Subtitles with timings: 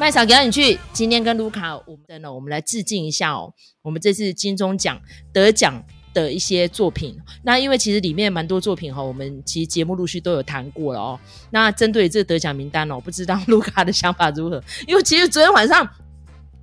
[0.00, 0.78] 麦嫂，赶紧去！
[0.92, 3.52] 今天跟卢卡，我们呢，我们来致敬一下哦。
[3.82, 4.96] 我们这次金钟奖
[5.32, 5.82] 得奖
[6.14, 11.18] 的一些作品，那因为其实里面蛮多作品哈，我们其实节目陆续都有谈过了哦。
[11.50, 14.62] 那针对这个得奖名单哦，不知道卢卡的想法如何？
[14.86, 15.86] 因为其实昨天晚上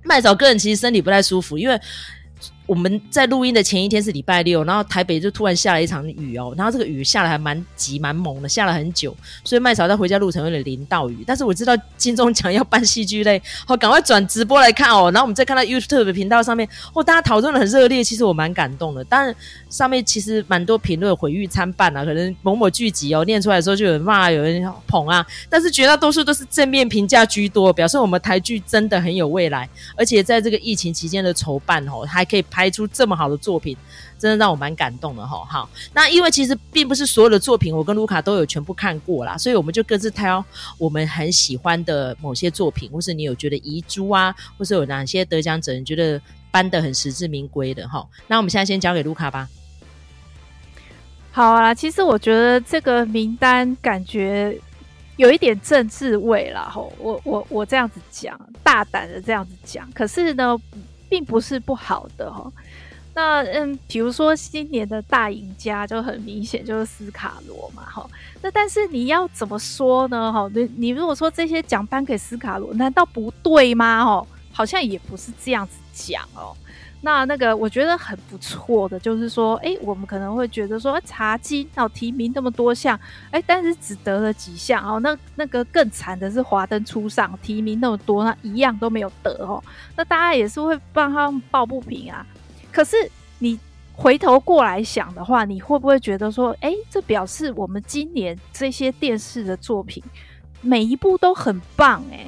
[0.02, 1.78] 麦嫂个人其实身体不太舒服，因为。
[2.66, 11.22] 我们在录音的前一天是礼拜六，然后台北就突然下了一场雨哦，然后这个雨下的还蛮急蛮猛的，下了很久，所以麦嫂在回家路程有点淋到雨。
[11.24, 15.10] 但是我知道金钟奖要办戏剧类，好，赶快转直播来看哦。
[15.12, 19.04] 然后我们再看到 YouTube 频道上面，哦，大家讨论的很热烈，其实我蛮感动的。
[19.04, 19.32] 当然
[19.70, 32.44] 上面其实蛮多评论毁誉参半啊，可能某某剧集哦念出来的时候就有人骂，有人捧啊，但是绝大多数都是正面评价居多，表示我们台剧真的很有未来，而且在这个疫情期间的筹办哦，还可以。
[32.56, 33.76] 拍出这么好的作品，
[34.18, 35.44] 真的让我蛮感动的哈。
[35.44, 40.42] 好，那因为其实并不是所有的作品我跟卢卡都有全部看过啦，所以我们就各自挑
[40.78, 46.18] 我们很喜欢的某些作品，或是你有觉得遗珠啊，或是有哪些得奖者你觉得
[46.50, 48.02] 颁得很实至名归的哈。
[48.26, 49.46] 那我们现在先交给卢卡吧。
[51.30, 54.58] 好啊，其实我觉得这个名单感觉
[55.18, 56.70] 有一点政治味啦。
[56.72, 60.58] 吼，我我我这样子讲，大胆的这样子讲，可是呢。
[61.08, 62.50] 并不是不好的哈，
[63.14, 68.08] 那嗯，比如说新年的大赢家就很明显就是斯卡罗嘛哈，
[68.42, 70.50] 那但是你要怎么说呢哈？
[70.54, 74.04] 你你如果说这些奖颁给斯卡罗，难道不对吗？
[74.04, 76.54] 哈，好像也不是这样子讲哦。
[77.02, 82.98] 那那个我觉得很不错的，就是说，哎、我们可能会觉得说，茶金哦提名那么多项，
[83.30, 84.98] 哎、但是只得了几项哦。
[85.00, 89.62] 那那个更惨的是华灯初上，提名那么多，那一样都没有得哦。
[89.94, 92.26] 那大家也是会帮他们抱不平啊。
[92.72, 92.96] 可是
[93.38, 93.58] 你
[93.92, 100.02] 回头过来想的话，你会不会觉得说，哎、这表示我们今年这些电视的作品
[100.60, 102.26] 每一部都很棒哎、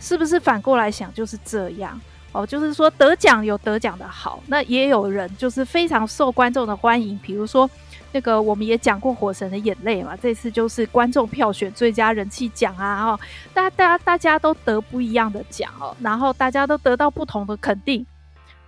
[0.00, 2.00] 是不是反过来想就是这样？
[2.36, 7.18] 哦，就是说得奖有得奖的好，那也有人就是非常受观众的欢迎。
[7.22, 7.68] 比如说
[8.12, 13.20] 那个我们也讲过《火神的眼泪》嘛，这次就是观众票选最佳人气奖啊，哦，
[13.54, 18.04] 大家大家都得不一样的奖哦，然后大家都得到不同的肯定，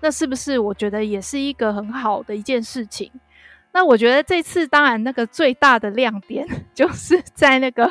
[0.00, 3.10] 那是不是我觉得也是一个很好的一件事情？
[3.78, 6.44] 那我觉得这次当然那个最大的亮点
[6.74, 7.88] 就是在那个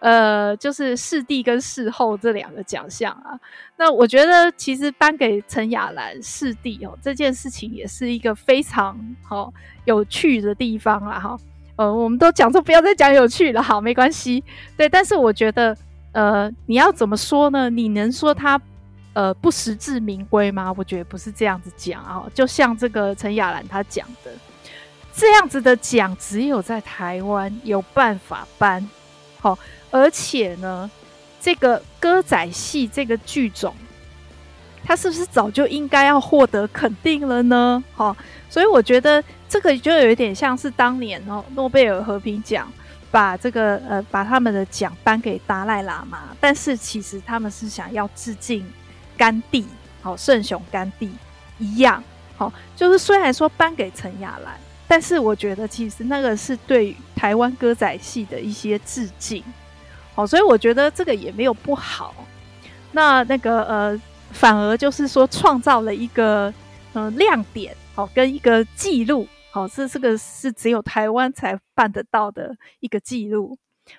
[0.00, 3.38] 呃，就是视帝跟视后这两个奖项啊。
[3.76, 9.54] 那我觉得其实颁给陈雅兰视帝哦，这件事情也是一个非常好、
[9.84, 11.36] 有趣的地方啦哈。
[11.76, 14.42] 呃，我们都讲说不要再讲有趣了，好，没关系。
[14.76, 15.76] 对，但是我觉得
[16.10, 17.70] 呃，你要怎么说呢？
[17.70, 18.60] 你能说他
[19.12, 20.74] 呃不实至名归吗？
[20.76, 22.26] 我觉得不是这样子讲啊。
[22.34, 24.32] 就像这个陈雅兰他讲的。
[25.14, 28.88] 这样子的奖只有在台湾有办法颁，
[29.38, 29.58] 好，
[29.90, 30.90] 而且呢，
[31.40, 33.74] 这个歌仔戏这个剧种，
[34.84, 37.82] 它是不是早就应该要获得肯定了呢？
[37.92, 38.16] 好，
[38.48, 42.72] 所以我觉得这个就有一点像是当年哦，诺贝尔和平奖
[43.10, 48.64] 把这个呃把他们的奖颁给达赖喇嘛，但是其实他们是想要致敬
[49.18, 49.66] 甘地，
[50.00, 51.10] 好，圣雄甘地
[51.58, 52.02] 一样，
[52.36, 54.54] 好，就是虽然说颁给陈亚兰。
[54.90, 59.40] 但是我觉得，其实那个是对台湾歌仔戏的一些致敬，
[60.16, 62.12] 好，所以我觉得这个也没有不好。
[62.90, 64.02] 那那个呃，
[64.32, 66.52] 反而就是说创造了一个
[66.92, 73.56] 呃亮点，好，跟一个记录，好，这这个是只有台湾才办得到的一个记录。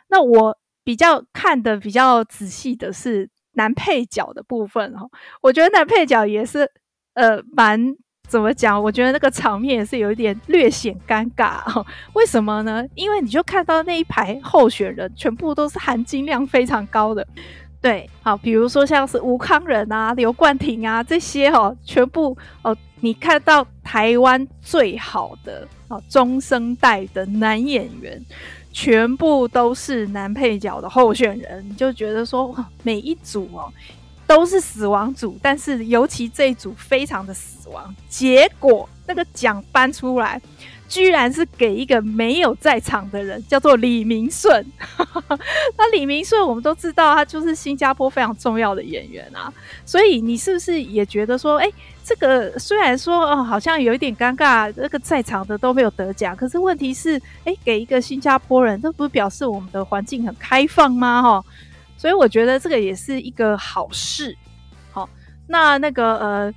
[0.09, 5.07] 那我比较看的比较仔细的是男配角的部分，哈，
[5.39, 6.69] 我觉得男配角也是
[7.13, 7.95] 呃蛮。
[8.31, 8.81] 怎么讲？
[8.81, 11.85] 我觉得那个场面也是有一点略显尴尬哦。
[12.13, 12.81] 为什么呢？
[12.95, 17.27] 因为你就看到那一排候选人全部都是含金量非常高的，
[17.81, 28.17] 对，好，比如说像是吴康仁啊、刘冠廷啊这些哦，全部哦，你看到台湾最好的哦中生代的男演员，
[28.71, 33.69] 全部都是男配角的候选人，你就觉得说每一组哦。
[34.33, 37.93] 都是死亡组，但是尤其这一组非常的死亡。
[38.07, 40.41] 结果那个奖颁出来，
[40.87, 44.65] 居然是给一个没有在场的人，叫做李明顺。
[45.77, 49.51] 那李明顺我们都知道，他就是新加坡非常重要的演员啊。
[49.85, 51.69] 所以你是不是也觉得说，哎、
[52.01, 61.21] 这个虽然说哦，好像有一点尴尬，那个在场的都没有得奖，可是问题是，哎、给一个新加坡人，这不是表示我们的环境很开放吗？
[61.21, 61.43] 哈。
[62.01, 64.35] 所以我觉得这个也是一个好事，
[64.89, 65.07] 好，
[65.45, 66.53] 那那个呃，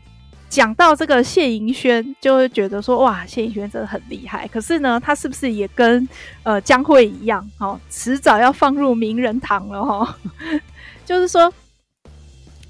[0.49, 4.49] 讲到这个谢盈萱，就会觉得说哇，谢盈萱真的很厉害。
[4.49, 6.09] 可是呢，他是不是也跟
[6.45, 10.19] 呃江蕙一样，哦，迟早要放入名人堂了哈？
[11.05, 11.53] 就是说，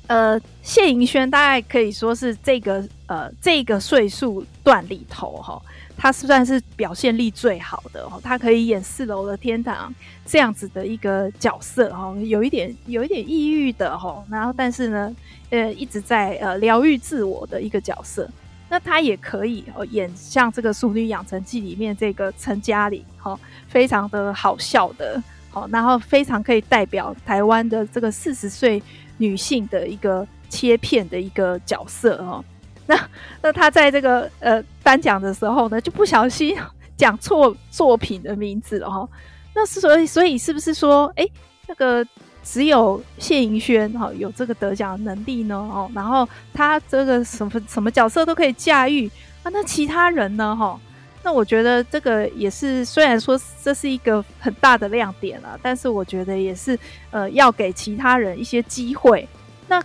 [0.09, 5.62] 呃，谢盈萱大概可以说是这个呃这个岁数段里头哈，
[5.96, 9.94] 她算是表现力最好的哦，她可以演四楼的天堂
[10.26, 15.17] 这样子的一个角色哈，有一点有一点抑郁的哈，然后但是呢，
[15.50, 18.29] 呃，一直在呃疗愈自我的一个角色。
[18.69, 23.38] 那她也可以哦演像这个《淑女养成记》里面这个陈嘉玲哈，
[23.69, 28.82] 非常的好笑的，好，然后非常可以代表台湾的这个四十岁。
[29.17, 32.44] 女性的一个切片的一个角色哦，
[32.85, 33.08] 那
[33.41, 36.57] 那她在这个呃颁奖的时候呢，就不小心
[36.97, 39.09] 讲错作品的名字了哈。
[39.53, 41.27] 那所以所以是不是说，哎，
[41.67, 42.07] 那个
[42.45, 45.57] 只有谢盈萱哈有这个得奖能力呢？
[45.57, 49.11] 哦，然后他这个什么什么角色都可以驾驭
[49.43, 49.51] 啊？
[49.51, 50.55] 那其他人呢？
[50.55, 50.79] 哈？
[51.23, 56.79] 那我觉得这个也是，虽然说这是一个很大的亮点了，但是我觉得也是，
[57.11, 59.27] 呃，要给其他人一些机会。
[59.67, 59.83] 那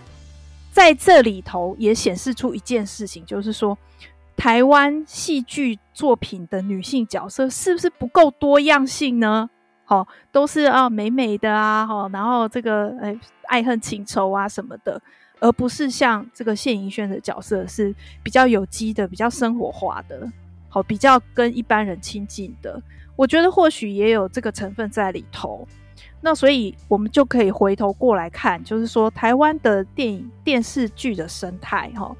[0.70, 3.78] 在这里头也显示出一件事情，就是说，
[4.40, 9.50] 台湾戏剧作品的女性角色是不是不够多样性呢？
[9.84, 13.14] 好，都是啊美美的啊，哈，然后这个哎
[13.48, 14.98] 爱恨情仇啊什么的，
[15.40, 20.26] 而不是像这个谢盈萱的角色是比较有机的、比较生活化的。
[20.70, 22.82] 好，比较跟一般人亲近的，
[23.16, 25.68] 我觉得或许也有这个成分在里头。
[26.22, 32.14] 那所以我们就可以回头过来看，就是说台湾的电影电视剧的生态，哈，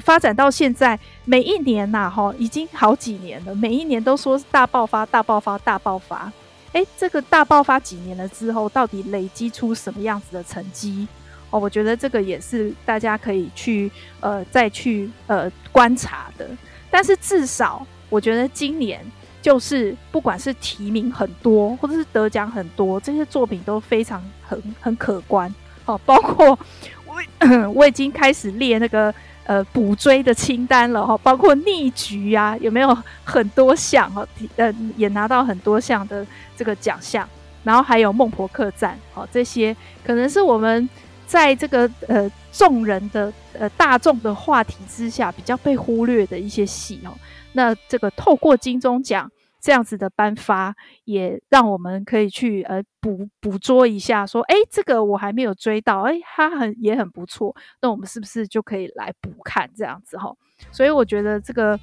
[0.00, 6.30] 发展到现在，每一年呐，哈，已经好几年了，每一年都说是大爆发、大爆发、大爆发。
[6.72, 11.08] 诶，这个大爆发几年了之后，到底累积出什么样子的成绩？
[11.50, 16.48] 哦，我觉得这个也是大家可以去呃再去呃观察的。
[16.90, 17.86] 但是至少。
[18.08, 19.04] 我觉得今年
[19.46, 25.54] 就是不管是提名很多，或者是得奖很多，这些作品都非常很很可观
[25.84, 25.96] 哦。
[26.04, 26.58] 包括
[27.04, 27.14] 我
[27.72, 29.14] 我已经开始列那个
[29.44, 34.26] 呃补追的清单了哈，包括逆局啊，有没有很多项哈？
[34.56, 36.26] 呃，也拿到很多项的
[36.56, 37.24] 这个奖项，
[37.62, 40.90] 然后还有孟婆客栈哦，这些可能是我们
[41.24, 47.14] 在这个呃众人的呃大众的话题之下比较被忽略的一些戏哦。
[47.52, 49.30] 那这个透过金钟奖
[49.66, 50.72] 这样子的颁发，
[51.06, 57.52] 也让我们可以去呃捕捕捉一下，说，哎，这个我还没有追到，哎，它很也很不错，
[57.82, 60.32] 那我们是不是就可以来补看这样子哈？
[60.70, 61.76] 所以我觉得这个，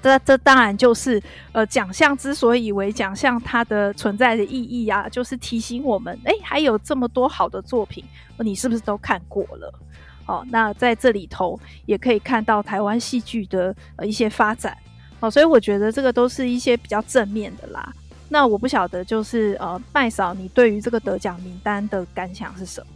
[0.00, 1.22] 这这当然就是
[1.52, 8.02] 呃奖项之所以为奖项，它的存在的意义啊，就是提醒我们，哎，还有这么多好的作品，
[8.38, 9.70] 你是不是都看过了？
[10.26, 14.74] 哦，那在这里头也可以看到台湾戏剧的呃一些发展，
[15.20, 17.92] 哦，所以我觉得这个都是一些比较正面的啦。
[18.28, 22.86] 那我不晓得，就是呃麦嫂，你对于这个得奖名单的感想是什么？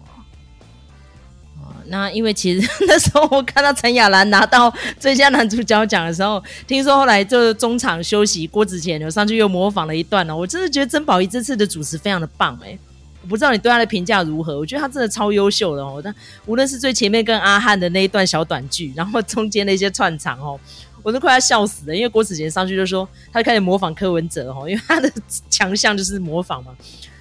[1.62, 12.76] 哦，那因为其实 那时候我看到陈雅兰拿到最佳男主角奖的时候，听说后来就中场休息，郭子乾有上去又模仿了一段呢，我真的觉得曾宝仪这次的主持非常的棒哎、
[13.22, 14.58] 我不知道你对他的评价如何？
[14.58, 16.00] 我觉得他真的超优秀的哦。
[16.02, 16.12] 但
[16.46, 20.58] 无论是最前面跟阿汉的那一段小短剧，然后中间的一些串场哦，
[21.02, 21.94] 我都快要笑死了。
[21.94, 25.10] 因为郭子杰上去就说，他就开始模仿柯文哲哦，因为他的
[25.48, 26.72] 强项就是模仿嘛。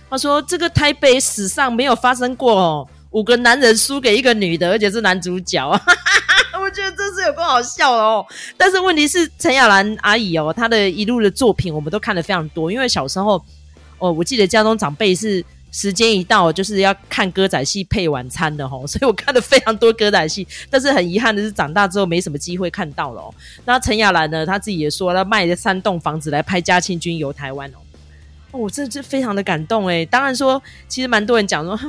[0.09, 5.69] 他说：“这个台北史上没有发生过哦，五个男人输给一个女的，而且是男主角。
[6.59, 8.25] ”我觉得这是有够好笑哦。
[8.57, 12.71] 但是问题是，陈雅兰阿姨哦，她的一路的作品我们都看了非常多。
[12.71, 13.43] 因为小时候
[13.99, 15.45] 哦，我记得家中长辈是。
[15.71, 23.33] 时间一到，就是要看歌仔戏配晚餐的吼， 所以我看了非常多歌仔戏，但是很遗憾的是，长大之后没什么机会看到了哦。
[23.65, 27.77] 那陈亚兰呢，他自己也说，他卖了三栋房子来拍嘉庆君游台湾哦。
[28.51, 30.05] 哦，我这这非常的感动诶。
[30.05, 31.79] 当然说，其实蛮多人讲说，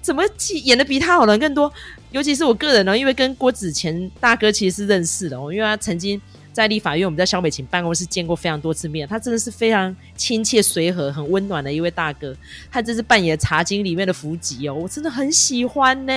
[0.00, 0.22] 怎么
[0.64, 1.72] 演的比他好人更多，
[2.12, 6.20] 尤其是我个人呢，因为跟郭子乾大哥其实是认识的哦，因为他曾经。
[6.58, 12.36] 在立法院，我们在萧美琴办公室见过非常多次面，他真的是非常亲切随和、很温暖的一位大哥。
[12.68, 16.12] 他这是扮演《茶经》里面的福吉哦，我真的很喜欢呢。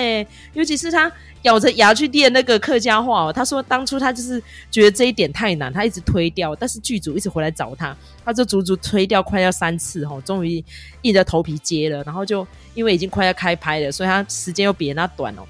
[0.53, 1.12] 尤其是他
[1.43, 7.95] 咬着牙去练那个客家话哦，他说当初他就是觉得这一点太难，他一直推掉，但是剧组一直回来找他，
[8.25, 10.63] 他就足足推掉快要三次哦，终于
[11.03, 12.01] 硬着头皮接了。
[12.01, 15.43] 然后就因为已经快要开拍了，所以他时间又比人家短哦，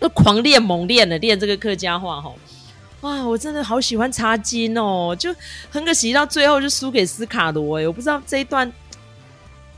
[0.00, 2.34] 都狂练猛练了练这个客家话哦。
[3.04, 5.28] 哇，我真的好喜欢茶金哦，就
[5.68, 8.72] 很可惜到最后就输给斯卡罗哎，我不知道这一段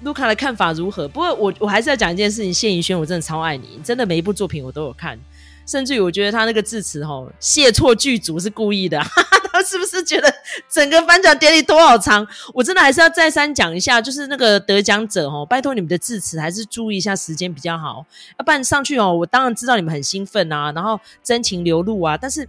[0.03, 1.09] 卢卡的看法如何。
[1.09, 5.19] 不过我我还是要讲一件事情，谢盈萱我真的超爱你，真的每一部作品我都有看。
[5.67, 10.33] 甚至于我觉得他那个致辞吼，谢错剧组是故意的，哈哈，他是不是觉得
[10.71, 12.25] 整个颁奖典礼多好长？
[12.55, 18.07] 我真的还是要再三讲一下，就是那个得奖者吼，拜托你们的致辞还是注意一下时间比较好，
[18.39, 22.49] 要不然上去哦，我当然知道你们很兴奋啊，然后真情流露啊，但是。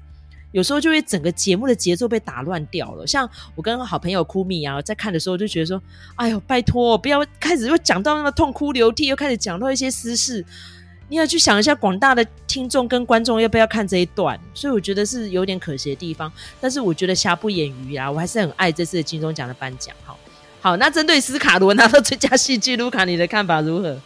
[0.52, 3.06] 有时候就会整个节目的节奏被打乱掉了。
[3.06, 5.82] 像我跟好朋友哭米啊，在看的时候就觉得说
[6.16, 10.44] ：“哎呦，拜托，不要开始又讲到那么痛哭流涕，又开始讲到一些私事。
[11.10, 14.40] 你要去想一下，广大的听众跟观众要不要看这一段？
[14.54, 16.32] 所以我觉得是有点可惜的地方。
[16.60, 19.96] 但是我觉得瑕不掩瑜啊，我还是很爱这次的金钟奖的颁奖。
[20.04, 20.18] 好，
[20.62, 24.00] 好，那针对斯卡罗拿到最佳戏剧，卢卡你的看法如何？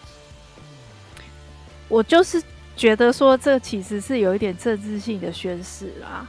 [1.88, 2.42] 我就是。
[2.76, 6.28] 觉得说这其实是有一点政治性的宣示啦，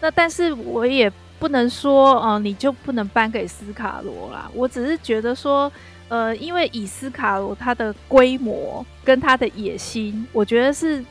[0.00, 4.50] 那但是我也不能说，哦、你就不能颁给斯卡罗啦。
[4.54, 5.70] 我只是觉得说，
[6.08, 11.04] 呃，因为以斯卡罗他的规模跟他的野心，我觉得是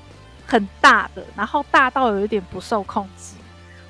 [0.48, 3.36] 很大的，然后大到有一点不受控制，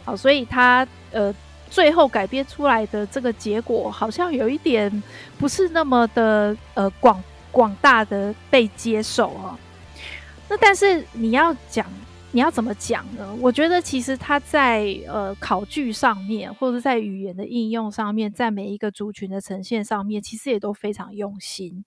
[0.03, 1.34] 好，所以他呃
[1.69, 5.03] 最后改编出来的这个结果，好像有一点
[5.38, 9.58] 不是那么的呃广广大的被接受啊。
[10.49, 11.85] 那但是你要讲，
[12.31, 13.35] 你要怎么讲呢？
[13.39, 21.85] 我觉得其实他在呃考据上面，或者在语言的应用上面，在每一个族群的呈现上面，其实也都非常用心。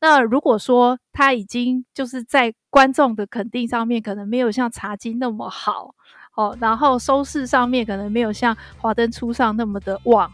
[0.00, 5.94] 那如果说他已经就是在观众的肯定上面，可能没有像茶金那么好
[6.36, 10.32] 哦，然后收视上面可能没有像华灯初上那么的旺，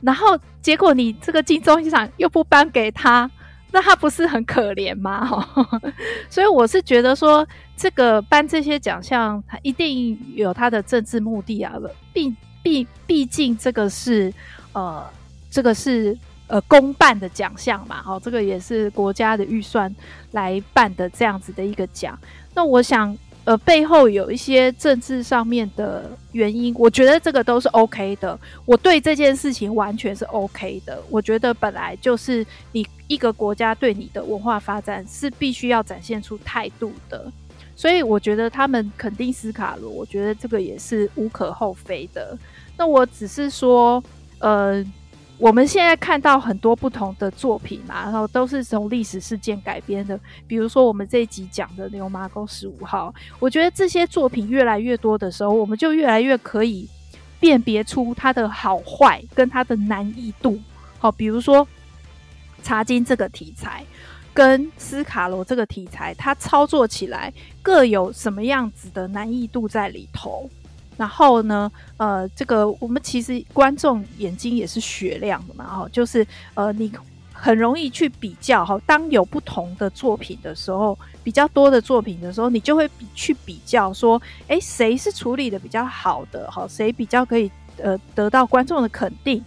[0.00, 3.28] 然后结果你这个金钟奖又不颁给他。
[3.72, 5.24] 那他不是很可怜吗？
[5.24, 5.80] 哈，
[6.28, 7.46] 所以我是觉得说，
[7.76, 11.72] 这个颁这些奖项，他一定有他的政治目的啊。
[12.12, 14.32] 毕毕毕竟这个是
[14.72, 15.04] 呃，
[15.50, 16.16] 这个是
[16.48, 19.94] 呃公办的奖项嘛，哦，这个也是国家的预算
[20.32, 22.18] 来办的这样子的一个奖。
[22.54, 23.16] 那我想。
[23.50, 28.38] 呃，背后有一些政治上面的原因，我觉得这个都是 OK 的。
[28.64, 31.02] 我对这件事情完全是 OK 的。
[31.10, 37.26] 我觉得本来就是你一个国家对你的文化发展是必须要展现出态度的，
[37.74, 42.38] 所以我觉得他们肯定斯卡罗，我觉得这个也是无可厚非的。
[42.76, 44.00] 那我只是说，
[44.38, 44.84] 呃。
[45.40, 50.20] 我们现在看到很多不同的作品嘛，然后都是从历史事件改编的。
[50.46, 56.86] 比如说我们这一集讲的《牛麻沟十五号》，我觉得这些作品越来越多的时候，我们就越来越可以
[57.40, 60.60] 辨别出它的好坏跟它的难易度。
[60.98, 61.66] 好，比如说
[62.62, 63.82] 茶金这个题材
[64.34, 67.32] 跟斯卡罗这个题材，它操作起来
[67.62, 70.50] 各有什么样子的难易度在里头。
[71.00, 76.92] 然后呢，呃，这个我们其实观众眼睛也是雪亮的嘛，哈，就是呃，你
[77.32, 78.78] 很容易去比较哈。
[78.84, 89.42] 当有不同的作品的时候，比较多的作品的时候，你就会比去比较说，诶，谁是处理的比较好的，哈，谁比较可以呃得到观众的肯定。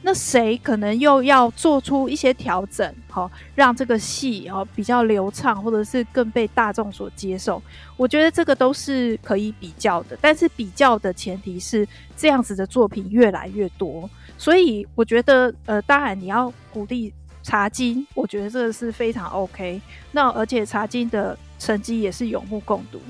[0.00, 7.62] 那谁可能又要做出一些调整，好，让这个戏哦比较流畅，或者是更被大众所接受？
[7.96, 14.06] 我觉得这个都是可以比较的，但是比较的前提是这样子的作品越来越多。
[14.36, 17.10] 所以我觉得，呃，当然你要鼓励
[17.42, 19.80] 茶金，我觉得这个是非常 OK。
[20.12, 23.00] 那而且茶金的成绩也是有目共睹。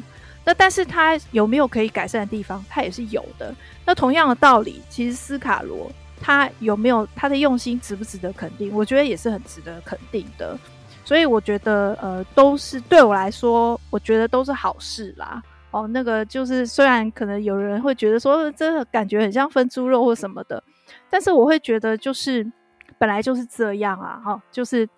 [0.45, 2.65] 那但是它有没有可以改善的地方？
[2.69, 3.53] 它也是有的。
[3.85, 5.91] 那同样的道理，其实斯卡罗。
[6.21, 8.73] 他有没有他的用心，值不值得肯定？
[8.75, 10.59] 我觉得也是很值得肯定的，
[11.05, 15.43] 所以我觉得呃，都是对我来说，我觉得都是好事啦。
[15.71, 20.63] 哦，那个就是虽然可能有人会觉得说，这个感觉很像分猪肉或什么的，
[21.11, 22.51] 但是我会觉得就是
[22.99, 24.89] 本来就是这样啊，哈、哦，就是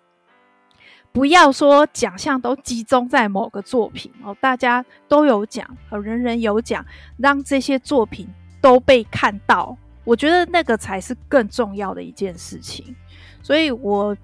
[1.11, 6.85] 不要说奖项都集中在某个作品哦，大家都有奖，人人有奖，
[7.17, 8.27] 让这些作品
[8.61, 9.77] 都被看到。
[10.09, 12.95] 我觉得那个才是更重要的一件事情，
[13.43, 14.17] 所以我，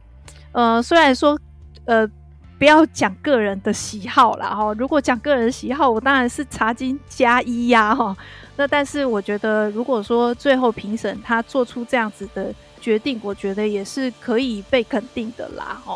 [0.51, 1.39] 呃，虽然说，
[1.85, 2.09] 呃，
[2.57, 4.73] 不要讲个人的喜好啦哈。
[4.79, 8.17] 如果讲个人喜好，我当然是茶金加一呀哈。
[8.55, 12.51] 那但是我觉得，如果说最后评审他做出这样子的
[12.81, 15.95] 决定，我觉得也是可以被肯定的啦哈。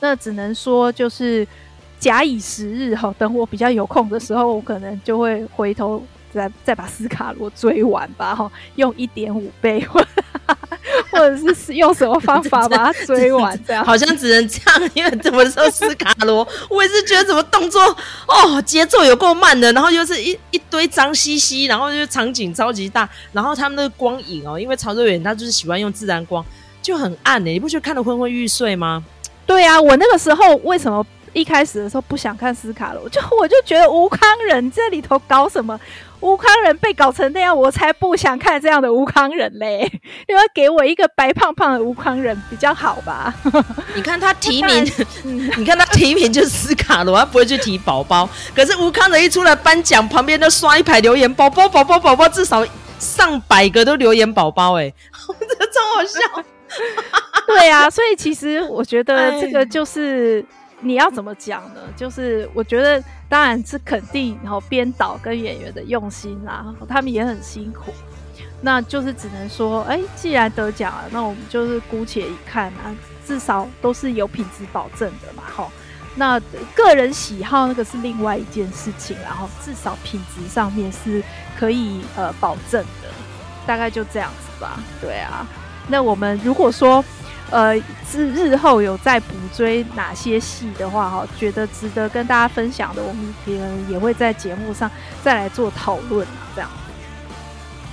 [0.00, 1.48] 那只能说就是
[1.98, 6.02] 假以时日哈，等我比较有空的时候，我可能就会回头。
[6.32, 10.04] 再再把斯卡罗追完吧，哈，用一点五倍，或
[11.10, 13.58] 或者是用什么方法 把它追完？
[13.66, 17.80] 这样好像只能这样，因为怎么说斯卡罗，我也是觉得怎么动作
[18.26, 26.44] 哦，节奏有够慢的，然后又是一一堆脏兮兮，然后就场景超级大，然后他们那个光影哦，因为曹瑞远他就是喜欢用自然光，
[26.80, 29.04] 就很暗呢，你不觉得看得昏昏欲睡吗？
[29.46, 35.78] 对啊，我那个时候为什么一开始的时候不想看斯卡罗，就我就觉得吴康人这里头搞什么？
[36.20, 39.90] 吴康人被搞成那样，我才不想看这样的吴康人嘞！
[40.28, 43.32] 你 要给我一个白胖胖的吴康人比较好吧？
[43.96, 44.84] 你看他提名，
[45.56, 48.28] 你看他提名就是斯卡罗，他不会去提宝宝。
[48.54, 52.66] 可是吴康人一出来颁奖，旁边都刷一排留言：宝宝，宝宝，宝宝，至少
[52.98, 54.92] 上百个都留言宝宝，哎，
[55.58, 56.44] 这超好笑。
[57.46, 60.44] 对啊，所以其实我觉得这个就是。
[60.82, 61.80] 你要怎么讲呢？
[61.94, 67.92] 就是我觉得当然是肯定，然后编导跟演员的用心啦，他们也很辛苦。
[68.62, 72.96] 那就是只能说，哎，既然得奖了，那我们就是姑且一看啊，
[73.26, 75.68] 至少都是有品质保证的嘛，哈。
[76.16, 76.40] 那
[76.74, 81.22] 个人喜好那个是另外一件事情，然后至少品质上面是
[81.58, 83.08] 可以呃保证的，
[83.66, 84.80] 大概就这样子吧。
[85.00, 85.46] 对啊，
[85.88, 87.04] 那我们如果说。
[87.50, 87.76] 呃，
[88.08, 94.90] 是日后有再补追哪些戏的话，哈，觉得值得跟大家分享的，我们可能也会在节目上
[95.22, 96.70] 再来做讨论啊，这样。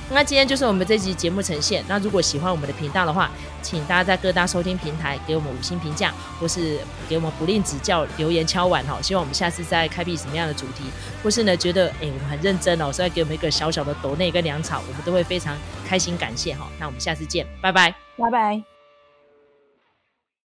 [0.10, 1.84] 那今天就是我们这集节目呈现。
[1.86, 3.30] 那如果喜欢我们的频道的话，
[3.62, 8.98] 请大家在各大收听平台给我们五星评价，或是给我们不吝指教，留言敲碗哈。
[9.02, 10.84] 希望我们下次再开辟什么样的主题，
[11.22, 16.70] 或是呢觉得哎我们很认真哦，所以给我们一个小小的抖内跟粮草，我们都会非常开心感谢哈。
[16.80, 18.77] 那我们下次见，拜拜，拜拜。